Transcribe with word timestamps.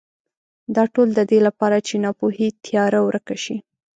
دا 0.75 0.83
ټول 0.93 1.07
د 1.17 1.19
دې 1.31 1.39
لپاره 1.47 1.77
چې 1.87 1.93
ناپوهۍ 2.05 2.47
تیاره 2.65 2.99
ورکه 3.07 3.35
شي. 3.43 3.57